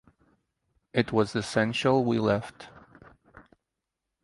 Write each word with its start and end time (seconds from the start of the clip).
It 0.93 1.11
was 1.11 1.35
essential 1.35 2.03
we 2.03 2.17
left. 2.17 2.69